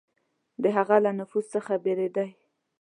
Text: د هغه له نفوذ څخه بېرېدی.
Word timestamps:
د 0.63 0.63
هغه 0.77 0.97
له 1.05 1.11
نفوذ 1.19 1.45
څخه 1.55 1.73
بېرېدی. 1.83 2.29